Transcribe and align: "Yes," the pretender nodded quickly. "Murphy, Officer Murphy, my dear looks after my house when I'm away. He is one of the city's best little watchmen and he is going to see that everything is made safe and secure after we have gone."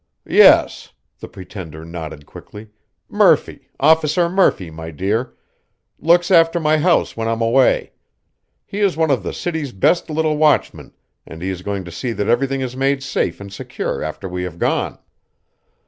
"Yes," 0.25 0.93
the 1.19 1.27
pretender 1.27 1.85
nodded 1.85 2.25
quickly. 2.25 2.69
"Murphy, 3.07 3.69
Officer 3.79 4.27
Murphy, 4.29 4.71
my 4.71 4.89
dear 4.89 5.35
looks 5.99 6.31
after 6.31 6.59
my 6.59 6.79
house 6.79 7.15
when 7.15 7.27
I'm 7.27 7.39
away. 7.41 7.91
He 8.65 8.79
is 8.79 8.97
one 8.97 9.11
of 9.11 9.21
the 9.21 9.31
city's 9.31 9.71
best 9.71 10.09
little 10.09 10.37
watchmen 10.37 10.93
and 11.27 11.43
he 11.43 11.49
is 11.51 11.61
going 11.61 11.83
to 11.85 11.91
see 11.91 12.13
that 12.13 12.27
everything 12.29 12.61
is 12.61 12.75
made 12.75 13.03
safe 13.03 13.39
and 13.39 13.53
secure 13.53 14.01
after 14.01 14.27
we 14.27 14.41
have 14.41 14.57
gone." 14.57 14.97